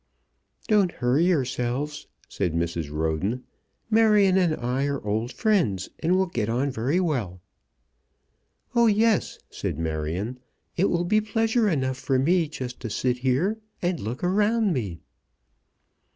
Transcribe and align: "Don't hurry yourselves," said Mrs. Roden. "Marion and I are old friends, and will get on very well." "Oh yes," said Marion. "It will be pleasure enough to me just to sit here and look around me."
"Don't 0.67 0.93
hurry 0.93 1.25
yourselves," 1.27 2.07
said 2.27 2.55
Mrs. 2.55 2.89
Roden. 2.91 3.43
"Marion 3.91 4.35
and 4.35 4.55
I 4.55 4.85
are 4.87 4.99
old 5.05 5.31
friends, 5.31 5.89
and 5.99 6.15
will 6.17 6.25
get 6.25 6.49
on 6.49 6.71
very 6.71 6.99
well." 6.99 7.39
"Oh 8.73 8.87
yes," 8.87 9.37
said 9.51 9.77
Marion. 9.77 10.39
"It 10.75 10.89
will 10.89 11.05
be 11.05 11.21
pleasure 11.21 11.69
enough 11.69 12.03
to 12.07 12.17
me 12.17 12.47
just 12.47 12.79
to 12.79 12.89
sit 12.89 13.19
here 13.19 13.59
and 13.79 13.99
look 13.99 14.23
around 14.23 14.73
me." 14.73 15.01